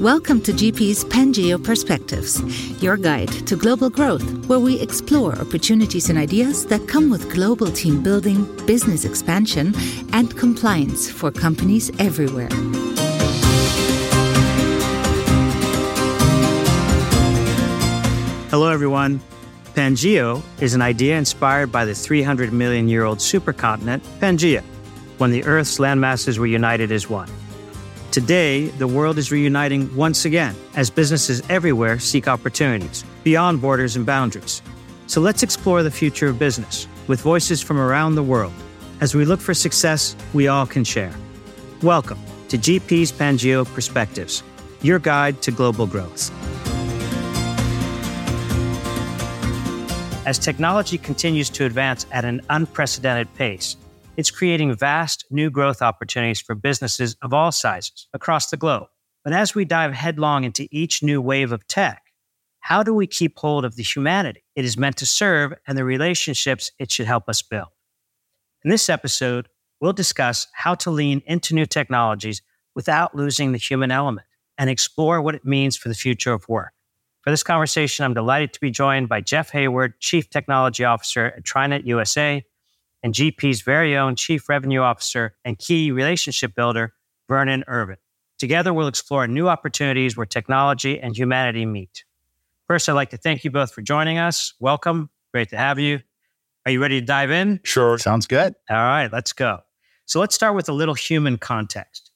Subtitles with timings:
[0.00, 2.40] Welcome to GP's Pangeo Perspectives,
[2.82, 7.70] your guide to global growth, where we explore opportunities and ideas that come with global
[7.70, 9.74] team building, business expansion,
[10.14, 12.48] and compliance for companies everywhere.
[18.48, 19.20] Hello, everyone.
[19.74, 24.62] Pangeo is an idea inspired by the 300 million year old supercontinent, Pangaea,
[25.18, 27.28] when the Earth's landmasses were united as one.
[28.12, 34.04] Today, the world is reuniting once again as businesses everywhere seek opportunities beyond borders and
[34.04, 34.62] boundaries.
[35.06, 38.52] So let's explore the future of business with voices from around the world
[39.00, 41.14] as we look for success we all can share.
[41.82, 42.18] Welcome
[42.48, 44.42] to GP's Pangeo Perspectives,
[44.82, 46.32] your guide to global growth.
[50.26, 53.76] As technology continues to advance at an unprecedented pace,
[54.16, 58.88] it's creating vast new growth opportunities for businesses of all sizes across the globe.
[59.24, 62.02] But as we dive headlong into each new wave of tech,
[62.60, 65.84] how do we keep hold of the humanity it is meant to serve and the
[65.84, 67.68] relationships it should help us build?
[68.64, 69.48] In this episode,
[69.80, 72.42] we'll discuss how to lean into new technologies
[72.74, 74.26] without losing the human element
[74.58, 76.72] and explore what it means for the future of work.
[77.22, 81.44] For this conversation, I'm delighted to be joined by Jeff Hayward, Chief Technology Officer at
[81.44, 82.44] TriNet USA,
[83.02, 86.94] and GP's very own Chief Revenue Officer and key relationship builder,
[87.28, 87.96] Vernon Irvin.
[88.38, 92.04] Together, we'll explore new opportunities where technology and humanity meet.
[92.66, 94.54] First, I'd like to thank you both for joining us.
[94.60, 95.10] Welcome.
[95.32, 96.00] Great to have you.
[96.66, 97.60] Are you ready to dive in?
[97.64, 97.98] Sure.
[97.98, 98.54] Sounds good.
[98.68, 99.60] All right, let's go.
[100.06, 102.10] So let's start with a little human context.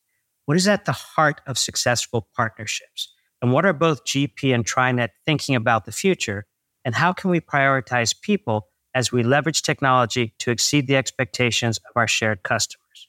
[0.46, 3.12] What is at the heart of successful partnerships?
[3.40, 6.46] And what are both GP and TriNet thinking about the future?
[6.84, 11.96] And how can we prioritize people as we leverage technology to exceed the expectations of
[11.96, 13.08] our shared customers.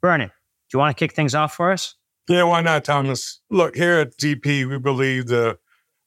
[0.00, 0.32] Vernon, do
[0.72, 1.94] you want to kick things off for us?
[2.28, 3.40] Yeah, why not, Thomas?
[3.50, 5.58] Look, here at GP, we believe the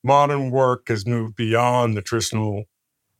[0.03, 2.65] modern work has moved beyond the traditional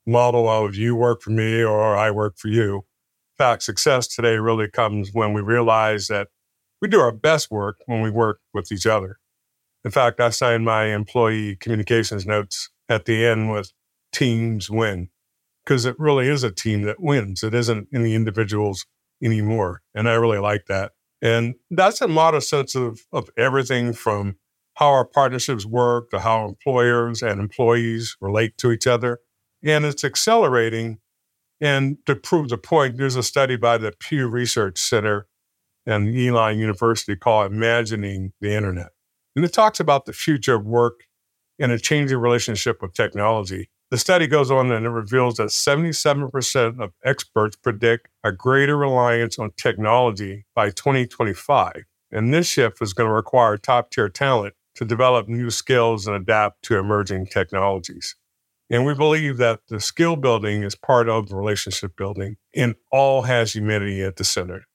[0.05, 2.78] model of you work for me or I work for you.
[2.78, 6.28] In fact, success today really comes when we realize that
[6.81, 9.17] we do our best work when we work with each other.
[9.84, 13.72] In fact, I sign my employee communications notes at the end with
[14.11, 15.09] teams win
[15.65, 17.43] because it really is a team that wins.
[17.43, 18.85] It isn't any individuals
[19.23, 19.81] anymore.
[19.93, 20.91] And I really like that.
[21.21, 24.35] And that's a modest sense of, of everything from
[24.75, 29.19] how our partnerships work to how employers and employees relate to each other.
[29.63, 30.99] And it's accelerating.
[31.61, 35.27] And to prove the point, there's a study by the Pew Research Center
[35.85, 38.89] and Elon University called Imagining the Internet.
[39.35, 41.05] And it talks about the future of work
[41.57, 43.69] and a changing relationship with technology.
[43.95, 49.39] The study goes on and it reveals that 77% of experts predict a greater reliance
[49.39, 51.85] on technology by 2025.
[52.11, 56.16] And this shift is going to require top tier talent to develop new skills and
[56.17, 58.17] adapt to emerging technologies.
[58.69, 63.22] And we believe that the skill building is part of the relationship building and all
[63.22, 64.66] has humanity at the center.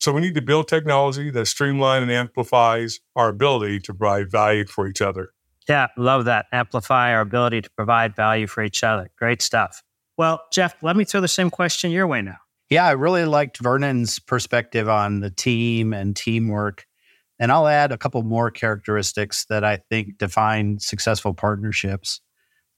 [0.00, 4.66] So we need to build technology that streamlines and amplifies our ability to provide value
[4.66, 5.30] for each other.
[5.68, 6.46] Yeah, love that.
[6.52, 9.10] Amplify our ability to provide value for each other.
[9.18, 9.82] Great stuff.
[10.16, 12.38] Well, Jeff, let me throw the same question your way now.
[12.70, 16.86] Yeah, I really liked Vernon's perspective on the team and teamwork.
[17.38, 22.20] And I'll add a couple more characteristics that I think define successful partnerships.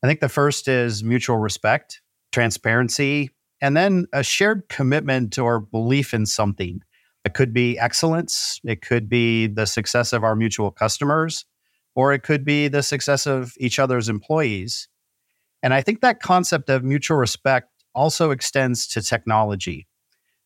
[0.02, 2.00] I think the first is mutual respect,
[2.32, 6.80] transparency, and then a shared commitment or belief in something.
[7.24, 11.44] It could be excellence, it could be the success of our mutual customers,
[11.98, 14.86] or it could be the success of each other's employees.
[15.64, 19.88] And I think that concept of mutual respect also extends to technology.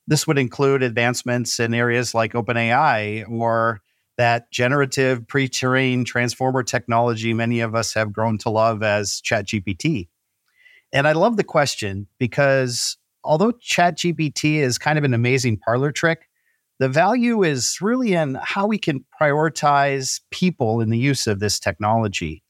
[0.06, 3.82] This would include advancements in areas like OpenAI or
[4.16, 10.08] that generative pre trained transformer technology many of us have grown to love as ChatGPT.
[10.90, 16.30] And I love the question because although ChatGPT is kind of an amazing parlor trick,
[16.82, 21.60] the value is really in how we can prioritize people in the use of this
[21.60, 22.42] technology.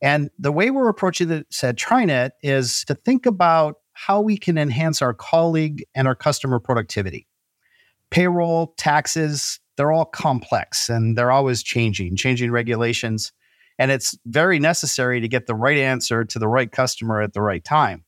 [0.00, 4.56] And the way we're approaching this at TriNet is to think about how we can
[4.56, 7.28] enhance our colleague and our customer productivity.
[8.08, 13.32] Payroll, taxes, they're all complex and they're always changing, changing regulations.
[13.78, 17.42] And it's very necessary to get the right answer to the right customer at the
[17.42, 18.06] right time.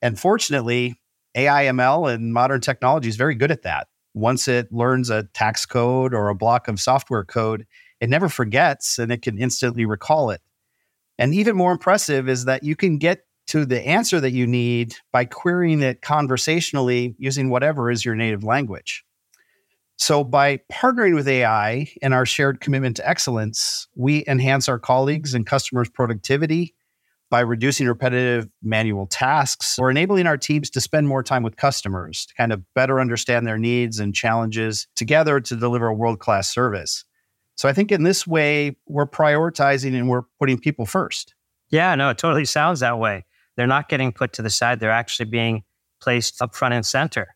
[0.00, 0.94] And fortunately,
[1.36, 6.14] AIML and modern technology is very good at that once it learns a tax code
[6.14, 7.66] or a block of software code,
[8.00, 10.40] it never forgets and it can instantly recall it.
[11.18, 14.96] And even more impressive is that you can get to the answer that you need
[15.12, 19.04] by querying it conversationally using whatever is your native language.
[19.96, 25.34] So, by partnering with AI and our shared commitment to excellence, we enhance our colleagues
[25.34, 26.74] and customers' productivity
[27.32, 32.26] by reducing repetitive manual tasks or enabling our teams to spend more time with customers
[32.26, 36.52] to kind of better understand their needs and challenges together to deliver a world class
[36.52, 37.06] service.
[37.56, 41.34] So, I think in this way, we're prioritizing and we're putting people first.
[41.70, 43.24] Yeah, no, it totally sounds that way.
[43.56, 45.62] They're not getting put to the side, they're actually being
[46.02, 47.34] placed up front and center.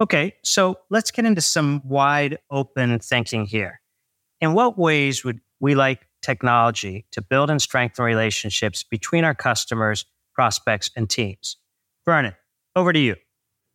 [0.00, 3.82] Okay, so let's get into some wide open thinking here.
[4.40, 10.04] In what ways would we like technology to build and strengthen relationships between our customers,
[10.32, 11.56] prospects, and teams?
[12.04, 12.34] Vernon,
[12.74, 13.16] over to you.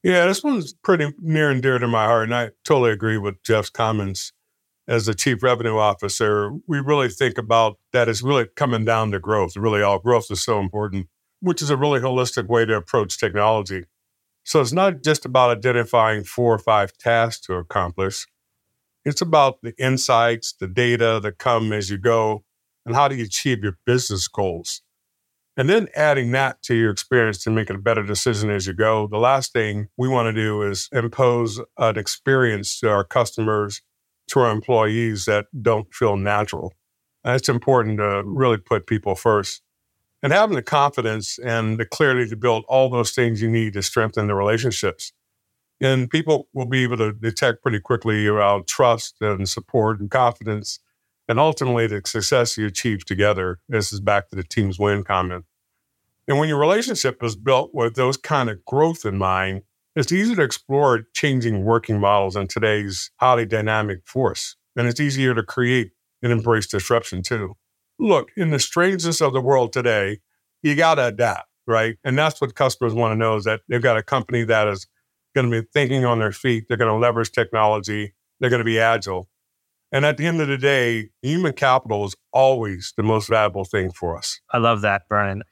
[0.04, 2.24] Yeah, this one's pretty near and dear to my heart.
[2.24, 4.32] And I totally agree with Jeff's comments.
[4.88, 9.20] As the chief revenue officer, we really think about that as really coming down to
[9.20, 9.56] growth.
[9.56, 11.08] Really, all growth is so important,
[11.42, 13.84] which is a really holistic way to approach technology.
[14.46, 18.26] So it's not just about identifying four or five tasks to accomplish.
[19.06, 22.44] It's about the insights, the data that come as you go,
[22.86, 24.82] and how do you achieve your business goals.
[25.58, 29.08] And then adding that to your experience to make a better decision as you go.
[29.08, 33.82] The last thing we want to do is impose an experience to our customers,
[34.30, 36.74] to our employees that don't feel natural.
[37.24, 39.62] And it's important to really put people first
[40.24, 43.82] and having the confidence and the clarity to build all those things you need to
[43.82, 45.14] strengthen the relationships.
[45.82, 50.80] And people will be able to detect pretty quickly around trust and support and confidence,
[51.28, 53.60] and ultimately the success you achieve together.
[53.70, 55.46] This is back to the team's win comment.
[56.28, 59.62] And when your relationship is built with those kind of growth in mind,
[59.96, 64.56] it's easy to explore changing working models in today's highly dynamic force.
[64.76, 65.92] And it's easier to create
[66.22, 67.56] and embrace disruption too
[68.00, 70.20] look, in the strangeness of the world today,
[70.64, 71.98] you got to adapt, right?
[72.04, 74.88] And that's what customers want to know is that they've got a company that is
[75.42, 76.66] going to be thinking on their feet.
[76.68, 78.14] They're going to leverage technology.
[78.40, 79.30] They're going to be agile.
[79.92, 83.92] And at the end of the day, human capital is always the most valuable thing
[83.92, 84.40] for us.
[84.52, 85.44] I love that, Vernon.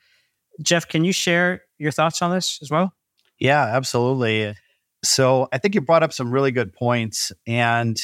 [0.62, 2.94] Jeff, can you share your thoughts on this as well?
[3.39, 4.56] Yeah, absolutely.
[5.04, 7.31] So I think you brought up some really good points.
[7.45, 8.00] And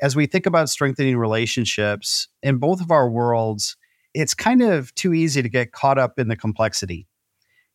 [0.00, 3.76] as we think about strengthening relationships in both of our worlds,
[4.14, 7.06] it's kind of too easy to get caught up in the complexity.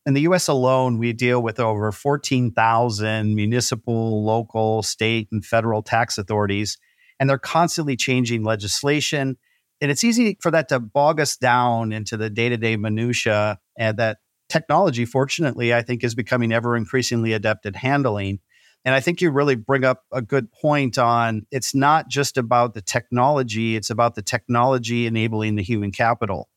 [0.08, 6.16] In the US alone, we deal with over 14,000 municipal, local, state, and federal tax
[6.16, 6.78] authorities,
[7.20, 9.36] and they're constantly changing legislation.
[9.82, 13.58] And it's easy for that to bog us down into the day to day minutia,
[13.76, 14.18] and uh, that
[14.48, 18.38] technology, fortunately, I think is becoming ever increasingly adept at handling.
[18.86, 22.72] And I think you really bring up a good point on it's not just about
[22.72, 26.48] the technology, it's about the technology enabling the human capital.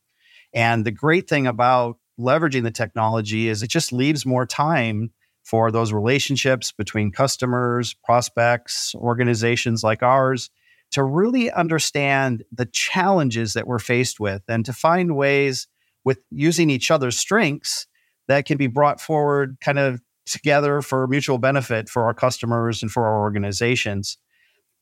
[0.54, 5.10] And the great thing about leveraging the technology is it just leaves more time
[5.42, 10.50] for those relationships between customers, prospects, organizations like ours
[10.92, 15.66] to really understand the challenges that we're faced with and to find ways
[16.04, 17.86] with using each other's strengths
[18.28, 22.92] that can be brought forward kind of together for mutual benefit for our customers and
[22.92, 24.18] for our organizations.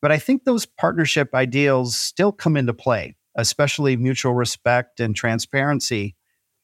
[0.02, 6.16] But I think those partnership ideals still come into play, especially mutual respect and transparency.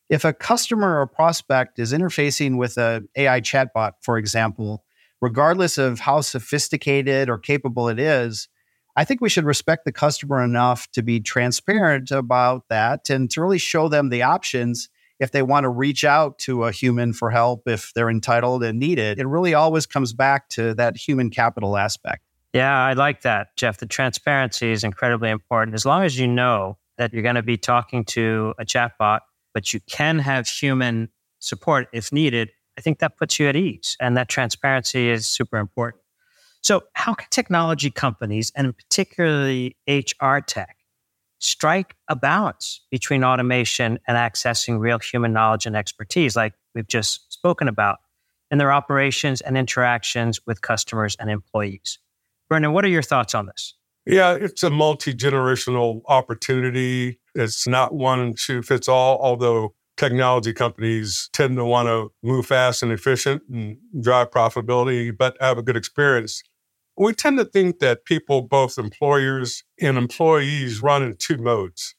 [0.08, 4.84] If a customer or prospect is interfacing with an AI chatbot, for example,
[5.20, 8.48] regardless of how sophisticated or capable it is,
[8.94, 13.42] I think we should respect the customer enough to be transparent about that and to
[13.42, 17.30] really show them the options if they want to reach out to a human for
[17.30, 19.18] help if they're entitled and need it.
[19.18, 22.22] It really always comes back to that human capital aspect.
[22.52, 23.78] Yeah, I like that, Jeff.
[23.78, 25.74] The transparency is incredibly important.
[25.74, 29.20] As long as you know that you're going to be talking to a chatbot,
[29.56, 31.08] but you can have human
[31.38, 33.96] support if needed, I think that puts you at ease.
[33.98, 36.02] And that transparency is super important.
[36.60, 40.76] So, how can technology companies, and particularly HR tech,
[41.38, 47.32] strike a balance between automation and accessing real human knowledge and expertise, like we've just
[47.32, 47.96] spoken about,
[48.50, 51.98] in their operations and interactions with customers and employees.
[52.50, 53.72] Vernon, what are your thoughts on this?
[54.04, 57.20] Yeah, it's a multi generational opportunity.
[57.36, 62.82] It's not one shoe fits all, although technology companies tend to want to move fast
[62.82, 66.42] and efficient and drive profitability, but have a good experience
[66.98, 71.94] we tend to think that people, both employers and employees, run in two modes.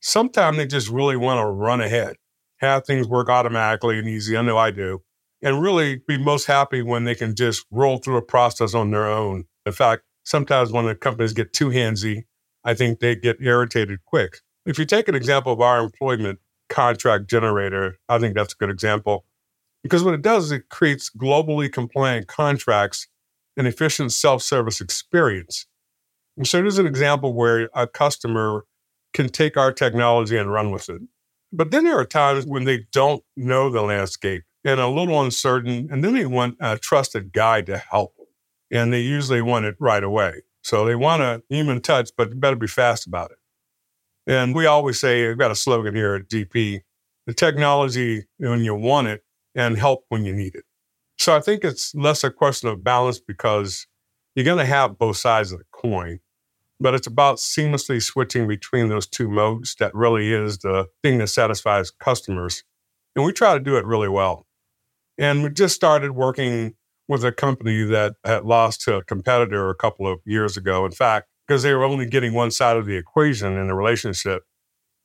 [0.00, 2.16] Sometimes they just really want to run ahead,
[2.58, 4.36] have things work automatically and easy.
[4.36, 5.02] I know I do.
[5.42, 9.06] And really be most happy when they can just roll through a process on their
[9.06, 9.44] own.
[9.66, 12.24] In fact, sometimes when the companies get too handsy,
[12.64, 14.38] I think they get irritated quick.
[14.70, 18.70] If you take an example of our employment contract generator, I think that's a good
[18.70, 19.24] example.
[19.82, 23.08] Because what it does is it creates globally compliant contracts
[23.56, 25.66] an efficient self service experience.
[26.36, 28.64] And so there's an example where a customer
[29.12, 31.02] can take our technology and run with it.
[31.52, 35.88] But then there are times when they don't know the landscape and a little uncertain,
[35.90, 38.26] and then they want a trusted guide to help them.
[38.70, 40.42] And they usually want it right away.
[40.62, 43.39] So they want a human touch, but better be fast about it.
[44.30, 46.82] And we always say, we've got a slogan here at GP
[47.26, 49.24] the technology when you want it
[49.56, 50.64] and help when you need it.
[51.18, 53.88] So I think it's less a question of balance because
[54.34, 56.20] you're going to have both sides of the coin,
[56.78, 61.26] but it's about seamlessly switching between those two modes that really is the thing that
[61.26, 62.62] satisfies customers.
[63.16, 64.46] And we try to do it really well.
[65.18, 66.74] And we just started working
[67.08, 70.86] with a company that had lost to a competitor a couple of years ago.
[70.86, 74.44] In fact, because they were only getting one side of the equation in the relationship.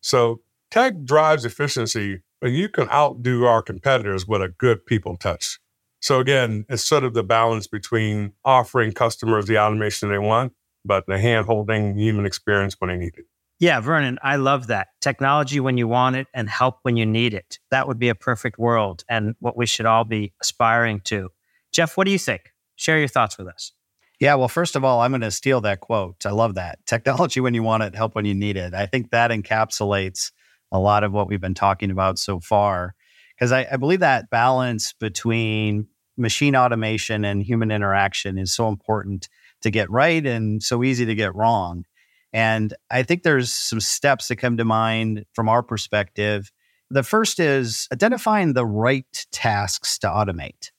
[0.04, 5.60] So tech drives efficiency, but you can outdo our competitors with a good people touch.
[6.02, 10.54] So again, it's sort of the balance between offering customers the automation they want,
[10.86, 13.26] but the hand holding human experience when they need it.
[13.58, 14.90] Yeah, Vernon, I love that.
[15.02, 17.58] Technology when you want it and help when you need it.
[17.72, 21.32] That would be a perfect world and what we should all be aspiring to.
[21.72, 22.52] Jeff, what do you think?
[22.76, 23.72] Share your thoughts with us.
[24.20, 26.26] Yeah, well, first of all, I'm going to steal that quote.
[26.26, 26.80] I love that.
[26.86, 28.74] Technology when you want it, help when you need it.
[28.74, 30.32] I think that encapsulates
[30.72, 32.96] a lot of what we've been talking about so far.
[33.36, 39.28] Because I, I, believe that balance between machine automation and human interaction is so important
[39.62, 41.84] to get right and so easy to get wrong.
[42.32, 46.52] And I think there's some steps that come to mind from our perspective.
[46.90, 50.72] The first is identifying the right tasks to automate.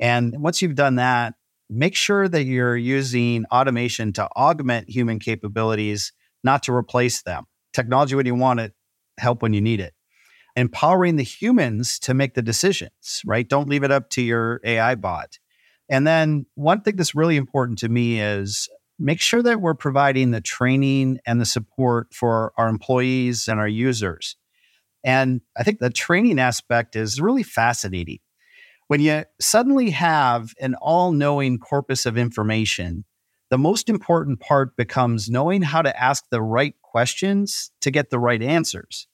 [0.00, 1.34] And once you've done that,
[1.70, 7.44] make sure that you're using automation to augment human capabilities, not to replace them.
[7.72, 8.72] Technology when you want it,
[9.18, 9.94] help when you need it
[10.58, 13.48] empowering the humans to make the decisions, right?
[13.48, 15.38] Don't leave it up to your AI bot.
[15.88, 20.32] And then one thing that's really important to me is make sure that we're providing
[20.32, 24.36] the training and the support for our employees and our users.
[25.04, 28.18] And I think the training aspect is really fascinating.
[28.88, 33.04] When you suddenly have an all knowing corpus of information,
[33.50, 38.18] the most important part becomes knowing how to ask the right questions to get the
[38.18, 39.06] right answers.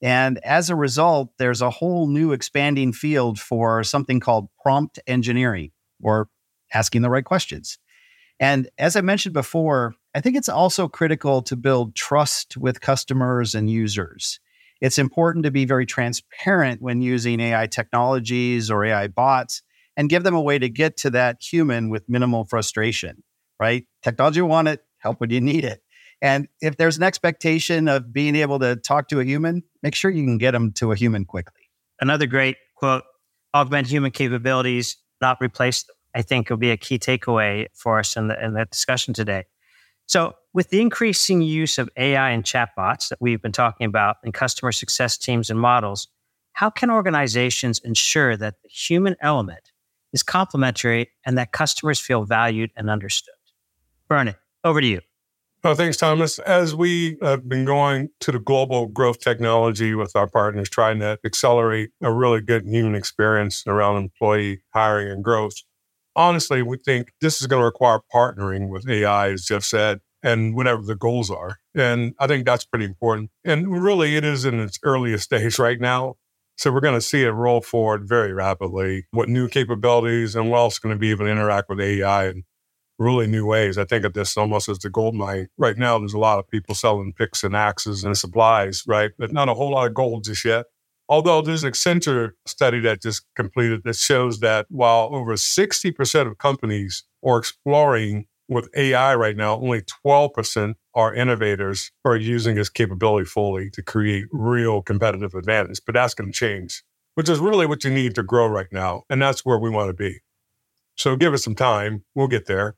[0.00, 5.72] And as a result, there's a whole new expanding field for something called prompt engineering
[6.02, 6.30] or
[6.72, 7.78] asking the right questions.
[8.40, 13.54] And as I mentioned before, I think it's also critical to build trust with customers
[13.54, 14.40] and users.
[14.80, 19.62] It's important to be very transparent when using AI technologies or AI bots
[19.96, 23.22] and give them a way to get to that human with minimal frustration,
[23.58, 23.86] right?
[24.02, 25.82] Technology want it, help when you need it.
[26.22, 30.10] And if there's an expectation of being able to talk to a human, make sure
[30.10, 31.62] you can get them to a human quickly.
[32.00, 33.04] Another great quote
[33.54, 35.94] augment human capabilities, not replace them.
[36.14, 39.44] I think will be a key takeaway for us in the, in the discussion today.
[40.08, 44.32] So, with the increasing use of AI and chatbots that we've been talking about in
[44.32, 46.08] customer success teams and models,
[46.54, 49.70] how can organizations ensure that the human element
[50.14, 53.34] is complementary and that customers feel valued and understood?
[54.08, 54.34] Bernie,
[54.64, 55.00] over to you.
[55.62, 56.38] Oh, thanks, Thomas.
[56.38, 61.18] As we have been going to the global growth technology with our partners, trying to
[61.24, 65.56] accelerate a really good human experience around employee hiring and growth,
[66.18, 70.54] honestly, we think this is going to require partnering with AI, as Jeff said, and
[70.54, 71.58] whatever the goals are.
[71.74, 73.30] And I think that's pretty important.
[73.44, 76.16] And really, it is in its earliest stage right now.
[76.56, 79.06] So we're going to see it roll forward very rapidly.
[79.12, 82.42] What new capabilities and what else going to be able to interact with AI and
[82.98, 83.78] really new ways.
[83.78, 85.46] I think of this almost as the gold mine.
[85.56, 89.12] Right now, there's a lot of people selling picks and axes and supplies, right?
[89.16, 90.66] But not a whole lot of gold just yet.
[91.08, 96.38] Although there's an Accenture study that just completed that shows that while over 60% of
[96.38, 102.68] companies are exploring with AI right now, only 12% are innovators who are using its
[102.68, 105.80] capability fully to create real competitive advantage.
[105.86, 106.82] But that's going to change,
[107.14, 109.04] which is really what you need to grow right now.
[109.10, 110.20] And that's where we want to be.
[110.96, 112.04] So give us some time.
[112.14, 112.76] We'll get there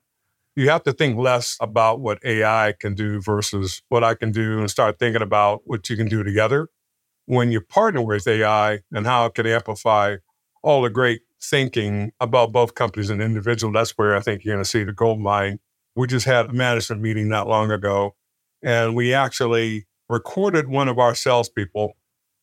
[0.56, 4.58] you have to think less about what AI can do versus what I can do
[4.58, 6.68] and start thinking about what you can do together.
[7.30, 10.16] When you partner with AI and how it can amplify
[10.64, 14.64] all the great thinking about both companies and individual, that's where I think you're going
[14.64, 15.60] to see the gold mine.
[15.94, 18.16] We just had a management meeting not long ago,
[18.64, 21.92] and we actually recorded one of our salespeople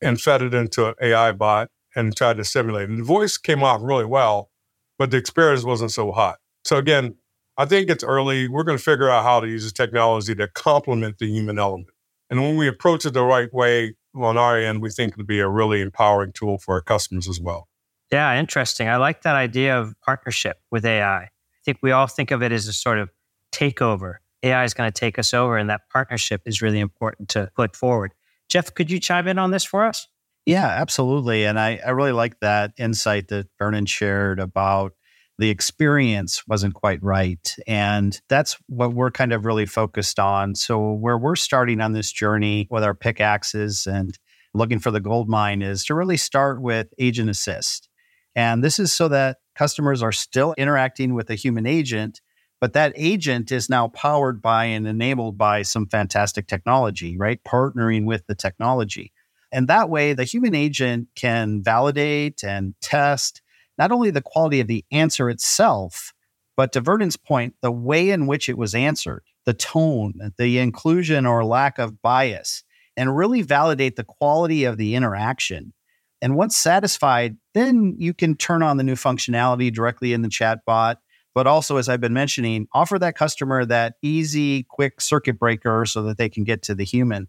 [0.01, 2.87] and fed it into an AI bot and tried to simulate.
[2.87, 4.51] And the voice came off really well,
[4.97, 6.37] but the experience wasn't so hot.
[6.63, 7.15] So again,
[7.57, 8.47] I think it's early.
[8.47, 11.89] We're going to figure out how to use this technology to complement the human element.
[12.29, 15.39] And when we approach it the right way on our end, we think it'll be
[15.39, 17.67] a really empowering tool for our customers as well.
[18.11, 18.87] Yeah, interesting.
[18.87, 21.23] I like that idea of partnership with AI.
[21.23, 21.29] I
[21.65, 23.09] think we all think of it as a sort of
[23.51, 24.15] takeover.
[24.43, 27.75] AI is going to take us over, and that partnership is really important to put
[27.75, 28.13] forward.
[28.49, 30.07] Jeff, could you chime in on this for us?
[30.45, 31.43] Yeah, absolutely.
[31.43, 34.93] And I, I really like that insight that Vernon shared about
[35.37, 37.55] the experience wasn't quite right.
[37.67, 40.55] And that's what we're kind of really focused on.
[40.55, 44.17] So, where we're starting on this journey with our pickaxes and
[44.53, 47.89] looking for the gold mine is to really start with agent assist.
[48.35, 52.21] And this is so that customers are still interacting with a human agent,
[52.59, 57.43] but that agent is now powered by and enabled by some fantastic technology, right?
[57.43, 59.11] Partnering with the technology.
[59.51, 63.41] And that way, the human agent can validate and test
[63.77, 66.13] not only the quality of the answer itself,
[66.55, 71.25] but to Vernon's point, the way in which it was answered, the tone, the inclusion
[71.25, 72.63] or lack of bias,
[72.95, 75.73] and really validate the quality of the interaction.
[76.21, 80.95] And once satisfied, then you can turn on the new functionality directly in the chatbot.
[81.35, 86.01] But also, as I've been mentioning, offer that customer that easy, quick circuit breaker so
[86.03, 87.27] that they can get to the human.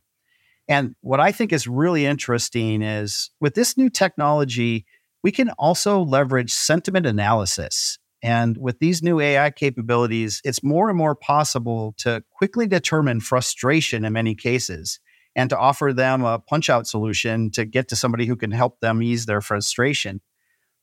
[0.66, 4.86] And what I think is really interesting is with this new technology,
[5.22, 7.98] we can also leverage sentiment analysis.
[8.22, 14.04] And with these new AI capabilities, it's more and more possible to quickly determine frustration
[14.04, 14.98] in many cases
[15.36, 18.80] and to offer them a punch out solution to get to somebody who can help
[18.80, 20.20] them ease their frustration.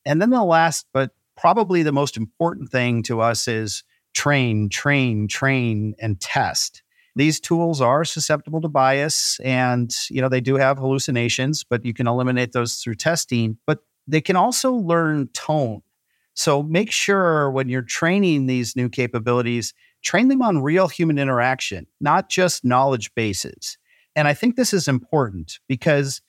[0.05, 5.27] And then the last, but probably the most important thing to us is train, train,
[5.27, 6.83] train, and test.
[7.17, 11.93] These tools are susceptible to bias and you know they do have hallucinations, but you
[11.93, 13.57] can eliminate those through testing.
[13.65, 15.81] But they can also learn tone.
[16.33, 21.87] So make sure when you're training these new capabilities, train them on real human interaction,
[22.01, 23.77] not just knowledge bases.
[24.15, 26.21] And I think this is important because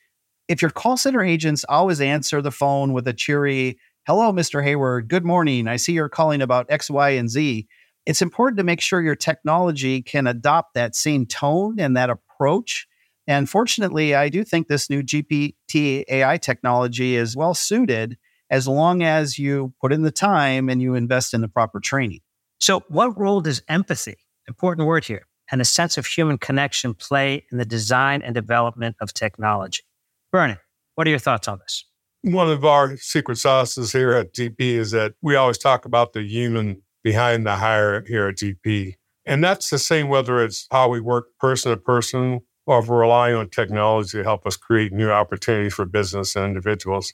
[0.47, 4.63] if your call center agents always answer the phone with a cheery, hello, Mr.
[4.63, 5.67] Hayward, good morning.
[5.67, 7.67] I see you're calling about X, Y, and Z.
[8.05, 12.87] It's important to make sure your technology can adopt that same tone and that approach
[13.27, 18.17] and fortunately, I do think this new GPT AI technology is well suited
[18.49, 22.21] as long as you put in the time and you invest in the proper training.
[22.59, 24.15] So, what role does empathy,
[24.47, 28.95] important word here, and a sense of human connection play in the design and development
[29.01, 29.83] of technology?
[30.31, 30.57] Vernon,
[30.95, 31.85] what are your thoughts on this?
[32.23, 36.23] One of our secret sauces here at GP is that we always talk about the
[36.23, 38.95] human behind the hire here at GP.
[39.25, 43.35] And that's the same whether it's how we work person to person or if relying
[43.35, 47.13] on technology to help us create new opportunities for business and individuals.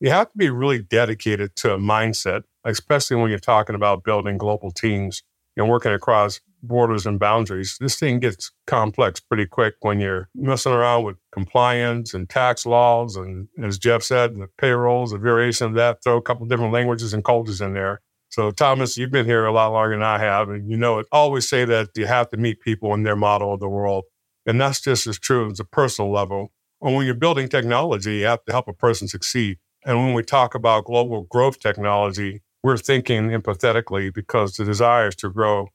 [0.00, 4.38] You have to be really dedicated to a mindset, especially when you're talking about building
[4.38, 5.22] global teams
[5.56, 7.76] and working across borders and boundaries.
[7.78, 13.16] This thing gets complex pretty quick when you're messing around with compliance and tax laws.
[13.16, 17.12] And as Jeff said, the payrolls, a variation of that, throw a couple different languages
[17.12, 18.00] and cultures in there.
[18.30, 21.06] So, Thomas, you've been here a lot longer than I have, and you know it.
[21.10, 24.04] Always say that you have to meet people in their model of the world.
[24.46, 26.52] And that's just as true as a personal level.
[26.82, 29.58] And when you're building technology, you have to help a person succeed.
[29.84, 35.16] And when we talk about global growth technology, we're thinking empathetically because the desire is
[35.16, 35.68] to grow.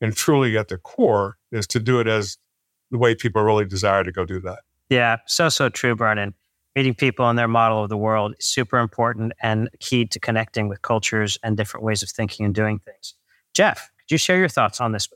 [0.00, 2.38] And truly at the core is to do it as
[2.90, 4.60] the way people really desire to go do that.
[4.88, 6.34] Yeah, so, so true, Vernon.
[6.76, 10.68] Meeting people in their model of the world is super important and key to connecting
[10.68, 13.14] with cultures and different ways of thinking and doing things.
[13.52, 15.08] Jeff, could you share your thoughts on this?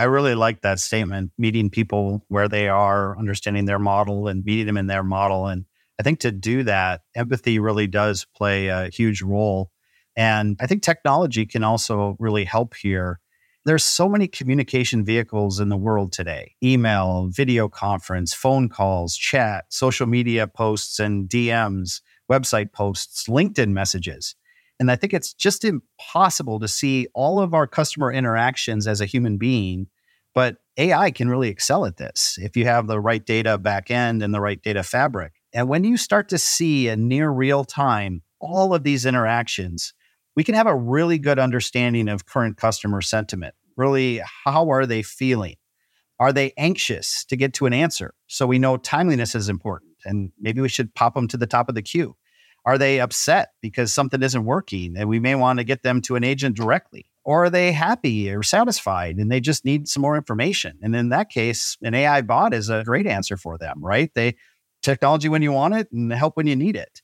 [0.00, 4.64] I really like that statement, meeting people where they are, understanding their model and meeting
[4.64, 5.46] them in their model.
[5.46, 5.66] And
[5.98, 9.70] I think to do that, empathy really does play a huge role.
[10.16, 13.20] And I think technology can also really help here.
[13.66, 19.66] There's so many communication vehicles in the world today email, video conference, phone calls, chat,
[19.68, 22.00] social media posts and DMs,
[22.32, 24.34] website posts, LinkedIn messages.
[24.80, 29.06] And I think it's just impossible to see all of our customer interactions as a
[29.06, 29.86] human being.
[30.34, 34.32] But AI can really excel at this if you have the right data backend and
[34.32, 35.34] the right data fabric.
[35.52, 39.92] And when you start to see in near real time all of these interactions,
[40.34, 43.54] we can have a really good understanding of current customer sentiment.
[43.76, 45.56] Really, how are they feeling?
[46.18, 48.14] Are they anxious to get to an answer?
[48.28, 51.68] So we know timeliness is important and maybe we should pop them to the top
[51.68, 52.16] of the queue.
[52.64, 56.16] Are they upset because something isn't working and we may want to get them to
[56.16, 57.06] an agent directly?
[57.24, 60.78] Or are they happy or satisfied and they just need some more information?
[60.82, 64.10] And in that case, an AI bot is a great answer for them, right?
[64.14, 64.36] They
[64.82, 67.02] technology when you want it and help when you need it.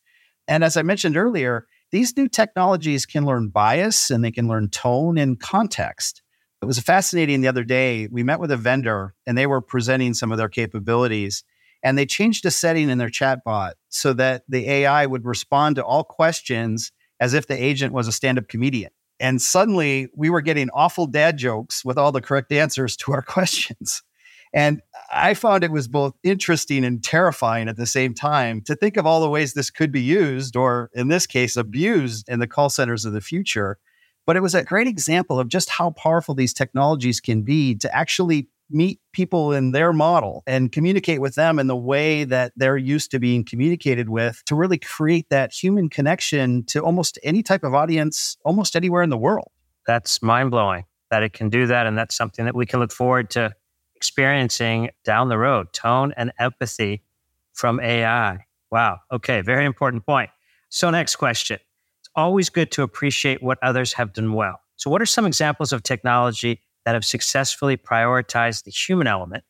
[0.48, 4.70] And as I mentioned earlier, these new technologies can learn bias and they can learn
[4.70, 6.22] tone and context.
[6.62, 8.08] It was fascinating the other day.
[8.10, 11.44] We met with a vendor and they were presenting some of their capabilities.
[11.86, 15.84] And they changed a setting in their chatbot so that the AI would respond to
[15.84, 18.90] all questions as if the agent was a stand up comedian.
[19.20, 23.22] And suddenly we were getting awful dad jokes with all the correct answers to our
[23.36, 24.02] questions.
[24.52, 28.96] And I found it was both interesting and terrifying at the same time to think
[28.96, 32.48] of all the ways this could be used, or in this case, abused in the
[32.48, 33.78] call centers of the future.
[34.26, 37.96] But it was a great example of just how powerful these technologies can be to
[37.96, 42.76] actually meet people in their model and communicate with them in the way that they're
[42.76, 47.64] used to being communicated with to really create that human connection to almost any type
[47.64, 49.50] of audience, almost anywhere in the world.
[49.86, 51.86] That's mind blowing that it can do that.
[51.86, 53.54] And that's something that we can look forward to
[53.94, 57.02] experiencing down the road tone and empathy
[57.52, 58.44] from AI.
[58.70, 58.98] Wow.
[59.10, 59.40] Okay.
[59.40, 60.30] Very important point.
[60.68, 61.58] So, next question.
[62.00, 64.60] It's always good to appreciate what others have done well.
[64.76, 69.44] So, what are some examples of technology that have successfully prioritized the human element?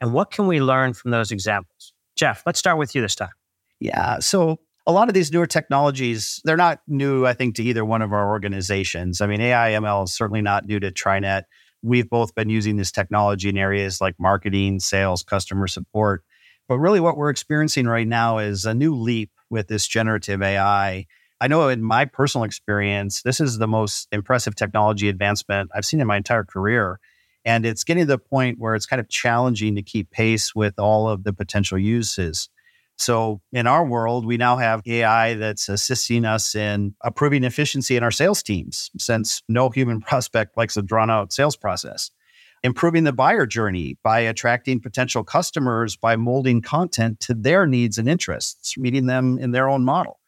[0.00, 1.92] And what can we learn from those examples?
[2.14, 3.32] Jeff, let's start with you this time.
[3.80, 4.20] Yeah.
[4.20, 8.02] So, a lot of these newer technologies, they're not new, I think, to either one
[8.02, 9.20] of our organizations.
[9.20, 11.44] I mean, AI ML is certainly not new to TriNet
[11.82, 16.24] we've both been using this technology in areas like marketing, sales, customer support.
[16.68, 21.06] But really, what we're experiencing right now is a new leap with this generative AI.
[21.42, 26.00] I know in my personal experience, this is the most impressive technology advancement I've seen
[26.00, 27.00] in my entire career.
[27.44, 30.78] And it's getting to the point where it's kind of challenging to keep pace with
[30.78, 32.48] all of the potential uses.
[32.96, 38.04] So in our world, we now have AI that's assisting us in improving efficiency in
[38.04, 42.12] our sales teams, since no human prospect likes a drawn out sales process.
[42.62, 48.08] Improving the buyer journey by attracting potential customers by molding content to their needs and
[48.08, 50.20] interests, meeting them in their own model.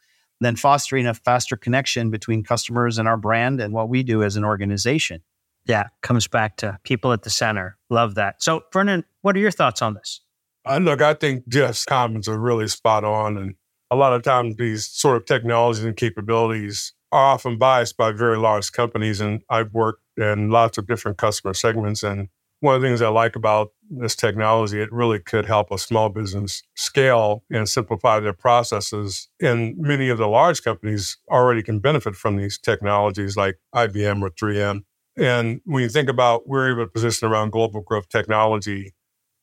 [0.45, 4.37] Then fostering a faster connection between customers and our brand and what we do as
[4.37, 5.23] an organization.
[5.67, 7.79] Yeah, comes back to people at the center.
[7.89, 8.43] Love that.
[8.43, 10.21] So, Vernon, what are your thoughts on this?
[10.67, 13.37] I look, I think Jeff's comments are really spot on.
[13.37, 13.55] And
[13.91, 18.37] a lot of times these sort of technologies and capabilities are often biased by very
[18.37, 19.21] large companies.
[19.21, 22.03] And I've worked in lots of different customer segments.
[22.03, 22.29] And
[22.65, 26.09] one of the things I like about this technology, it really could help a small
[26.09, 29.29] business scale and simplify their processes.
[29.39, 34.31] And many of the large companies already can benefit from these technologies like IBM or
[34.31, 34.85] 3M.
[35.19, 38.95] And when you think about we're able to position around global growth technology,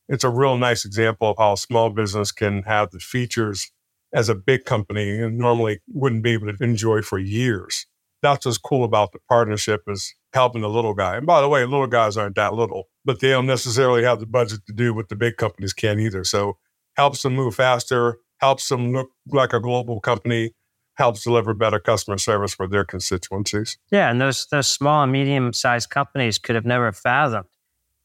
[0.10, 3.72] it's a real nice example of how a small business can have the features
[4.12, 7.86] as a big company and normally wouldn't be able to enjoy for years.
[8.24, 11.18] That's what's cool about the partnership is helping the little guy.
[11.18, 14.26] And by the way, little guys aren't that little, but they don't necessarily have the
[14.26, 16.24] budget to do what the big companies can either.
[16.24, 16.58] So
[16.96, 20.54] helps them move faster, helps them look like a global company,
[20.96, 23.78] helps deliver better customer service for their constituencies.
[23.92, 27.48] Yeah, and those those small and medium sized companies could have never fathomed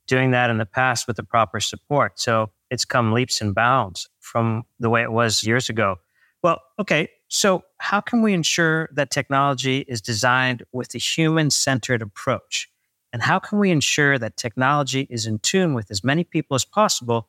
[0.06, 2.18] doing that in the past with the proper support.
[2.18, 5.96] So it's come leaps and bounds from the way it was years ago.
[6.42, 7.08] Well, okay.
[7.28, 12.70] So, how can we ensure that technology is designed with a human centered approach?
[13.12, 16.64] And how can we ensure that technology is in tune with as many people as
[16.64, 17.28] possible,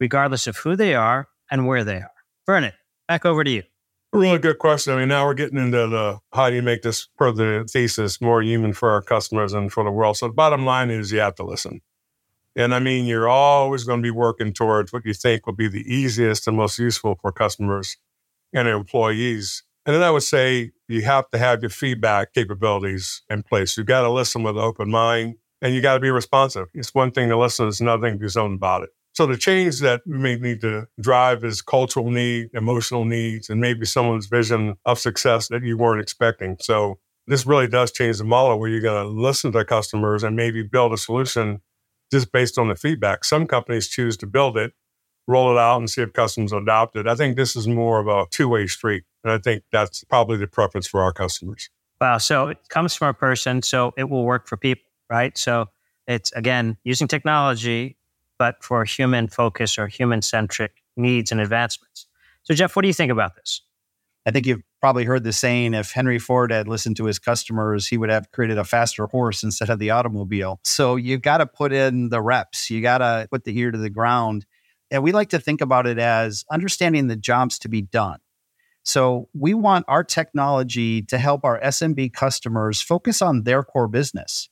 [0.00, 2.10] regardless of who they are and where they are?
[2.44, 2.72] Vernon,
[3.06, 3.62] back over to you.
[4.12, 4.94] Really good question.
[4.94, 8.20] I mean, now we're getting into the how do you make this per the thesis
[8.20, 10.16] more human for our customers and for the world.
[10.16, 11.80] So the bottom line is you have to listen.
[12.56, 15.68] And I mean, you're always going to be working towards what you think will be
[15.68, 17.96] the easiest and most useful for customers
[18.52, 19.62] and employees.
[19.86, 23.76] And then I would say you have to have your feedback capabilities in place.
[23.76, 26.66] You've got to listen with an open mind and you got to be responsive.
[26.74, 28.90] It's one thing to listen, it's another thing to do something about it.
[29.14, 33.60] So the change that we may need to drive is cultural need, emotional needs, and
[33.60, 36.56] maybe someone's vision of success that you weren't expecting.
[36.60, 40.36] So this really does change the model where you're going to listen to customers and
[40.36, 41.60] maybe build a solution
[42.12, 43.24] just based on the feedback.
[43.24, 44.72] Some companies choose to build it,
[45.28, 47.06] roll it out, and see if customers adopt it.
[47.06, 49.04] I think this is more of a two way street.
[49.22, 51.70] And I think that's probably the preference for our customers.
[52.00, 52.18] Wow.
[52.18, 55.36] So it comes from a person, so it will work for people, right?
[55.36, 55.66] So
[56.06, 57.98] it's again using technology,
[58.38, 62.06] but for human focus or human centric needs and advancements.
[62.42, 63.60] So, Jeff, what do you think about this?
[64.26, 67.86] I think you've probably heard the saying if Henry Ford had listened to his customers,
[67.86, 70.60] he would have created a faster horse instead of the automobile.
[70.64, 73.78] So you've got to put in the reps, you got to put the ear to
[73.78, 74.46] the ground.
[74.90, 78.18] And we like to think about it as understanding the jobs to be done.
[78.84, 84.48] So we want our technology to help our SMB customers focus on their core business.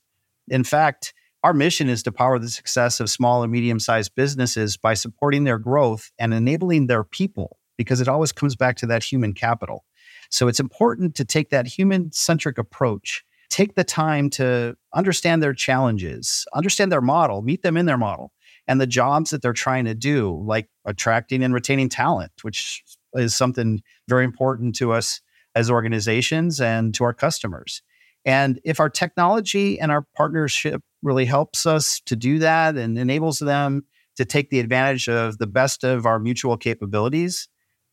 [0.47, 4.77] In fact, our mission is to power the success of small and medium sized businesses
[4.77, 9.03] by supporting their growth and enabling their people, because it always comes back to that
[9.03, 9.85] human capital.
[10.29, 15.53] So it's important to take that human centric approach, take the time to understand their
[15.53, 18.31] challenges, understand their model, meet them in their model,
[18.67, 23.35] and the jobs that they're trying to do, like attracting and retaining talent, which is
[23.35, 25.21] something very important to us
[25.55, 27.81] as organizations and to our customers.
[28.25, 33.39] And if our technology and our partnership really helps us to do that and enables
[33.39, 33.85] them
[34.17, 37.47] to take the advantage of the best of our mutual capabilities,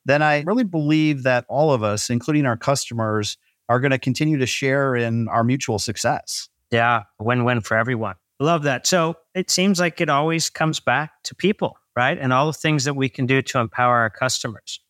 [0.04, 3.36] then I really believe that all of us, including our customers,
[3.68, 6.48] are going to continue to share in our mutual success.
[6.70, 8.16] Yeah, win win for everyone.
[8.40, 8.86] Love that.
[8.86, 12.18] So it seems like it always comes back to people, right?
[12.18, 14.80] And all the things that we can do to empower our customers.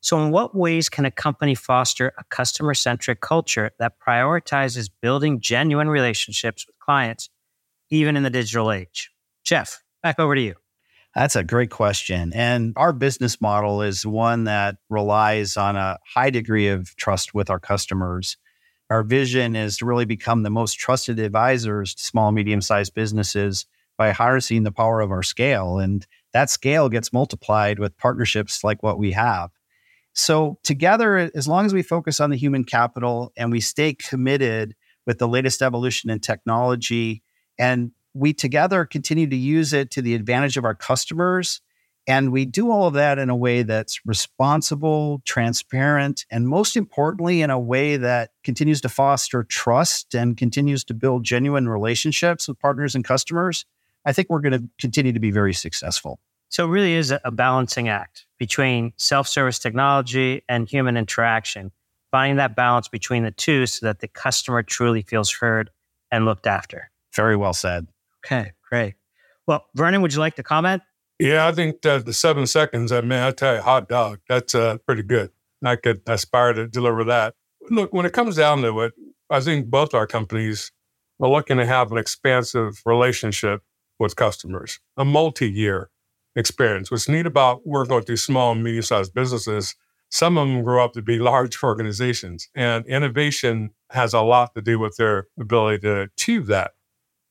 [0.00, 5.40] So, in what ways can a company foster a customer centric culture that prioritizes building
[5.40, 7.30] genuine relationships with clients,
[7.88, 9.12] even in the digital age?
[9.44, 10.54] Jeff, back over to you.
[11.14, 12.32] That's a great question.
[12.34, 17.48] And our business model is one that relies on a high degree of trust with
[17.48, 18.36] our customers.
[18.92, 23.64] Our vision is to really become the most trusted advisors to small, medium sized businesses
[23.96, 25.78] by harnessing the power of our scale.
[25.78, 29.50] And that scale gets multiplied with partnerships like what we have.
[30.12, 34.74] So, together, as long as we focus on the human capital and we stay committed
[35.06, 37.22] with the latest evolution in technology,
[37.58, 41.62] and we together continue to use it to the advantage of our customers,
[42.06, 47.42] and we do all of that in a way that's responsible, transparent, and most importantly,
[47.42, 52.58] in a way that continues to foster trust and continues to build genuine relationships with
[52.58, 53.64] partners and customers,
[54.04, 56.18] I think we're going to continue to be very successful.
[56.48, 61.70] So it really is a balancing act between self-service technology and human interaction,
[62.10, 65.70] finding that balance between the two so that the customer truly feels heard
[66.10, 66.90] and looked after.
[67.14, 67.86] Very well said.
[68.24, 68.94] Okay, great.
[69.46, 70.82] Well, Vernon, would you like to comment?
[71.22, 74.56] Yeah, I think that the seven seconds, I mean, I tell you, hot dog, that's
[74.56, 75.30] uh, pretty good.
[75.64, 77.36] I could aspire to deliver that.
[77.70, 78.94] Look, when it comes down to it,
[79.30, 80.72] I think both our companies
[81.20, 83.62] are looking to have an expansive relationship
[84.00, 85.90] with customers, a multi year
[86.34, 86.90] experience.
[86.90, 89.76] What's neat about working with these small and medium sized businesses,
[90.10, 94.60] some of them grow up to be large organizations, and innovation has a lot to
[94.60, 96.72] do with their ability to achieve that.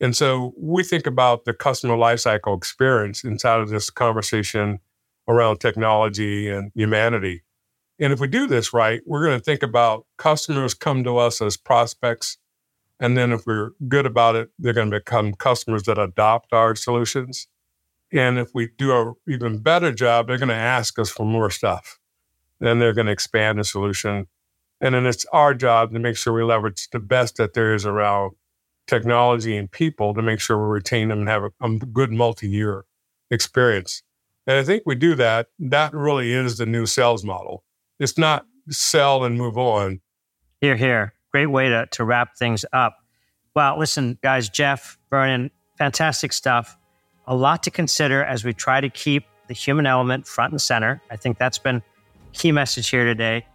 [0.01, 4.79] And so we think about the customer lifecycle experience inside of this conversation
[5.27, 7.43] around technology and humanity.
[7.99, 11.39] And if we do this right, we're going to think about customers come to us
[11.39, 12.39] as prospects.
[12.99, 16.75] And then if we're good about it, they're going to become customers that adopt our
[16.75, 17.47] solutions.
[18.11, 21.51] And if we do an even better job, they're going to ask us for more
[21.51, 21.99] stuff.
[22.59, 24.25] Then they're going to expand the solution.
[24.81, 27.85] And then it's our job to make sure we leverage the best that there is
[27.85, 28.31] around
[28.91, 32.47] technology and people to make sure we retain them and have a, a good multi
[32.47, 32.85] year
[33.31, 34.03] experience.
[34.45, 35.47] And I think we do that.
[35.57, 37.63] That really is the new sales model.
[37.99, 40.01] It's not sell and move on.
[40.59, 41.13] Here, here.
[41.31, 42.97] Great way to, to wrap things up.
[43.55, 46.77] Well, listen, guys, Jeff, Vernon, fantastic stuff
[47.27, 51.01] a lot to consider as we try to keep the human element front and center.
[51.09, 51.81] I think that's been
[52.33, 53.45] key message here today,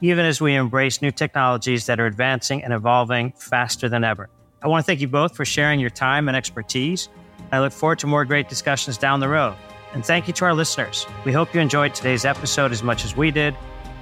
[0.00, 4.28] even as we embrace new technologies that are advancing and evolving faster than ever.
[4.66, 7.08] I want to thank you both for sharing your time and expertise.
[7.52, 9.54] I look forward to more great discussions down the road.
[9.92, 11.06] And thank you to our listeners.
[11.24, 13.54] We hope you enjoyed today's episode as much as we did.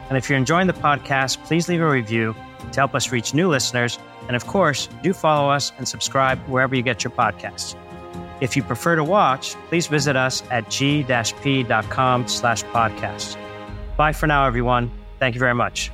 [0.09, 2.35] And if you're enjoying the podcast, please leave a review
[2.73, 3.99] to help us reach new listeners.
[4.27, 7.77] And of course, do follow us and subscribe wherever you get your podcasts.
[8.41, 13.37] If you prefer to watch, please visit us at g-p.com slash podcast.
[13.99, 14.91] Bye for now, everyone.
[15.19, 15.91] Thank you very much.